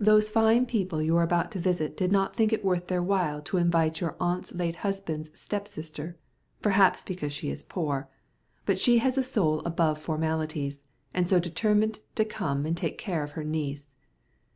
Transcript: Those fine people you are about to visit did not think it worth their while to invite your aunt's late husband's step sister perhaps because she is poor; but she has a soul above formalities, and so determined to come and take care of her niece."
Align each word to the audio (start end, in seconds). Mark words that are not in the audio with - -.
Those 0.00 0.28
fine 0.28 0.66
people 0.66 1.00
you 1.00 1.16
are 1.16 1.22
about 1.22 1.52
to 1.52 1.60
visit 1.60 1.96
did 1.96 2.10
not 2.10 2.34
think 2.34 2.52
it 2.52 2.64
worth 2.64 2.88
their 2.88 3.00
while 3.00 3.40
to 3.42 3.58
invite 3.58 4.00
your 4.00 4.16
aunt's 4.18 4.52
late 4.52 4.74
husband's 4.82 5.30
step 5.38 5.68
sister 5.68 6.16
perhaps 6.60 7.04
because 7.04 7.32
she 7.32 7.48
is 7.48 7.62
poor; 7.62 8.08
but 8.66 8.76
she 8.80 8.98
has 8.98 9.16
a 9.16 9.22
soul 9.22 9.60
above 9.60 10.00
formalities, 10.00 10.82
and 11.14 11.28
so 11.28 11.38
determined 11.38 12.00
to 12.16 12.24
come 12.24 12.66
and 12.66 12.76
take 12.76 12.98
care 12.98 13.22
of 13.22 13.30
her 13.38 13.44
niece." 13.44 13.94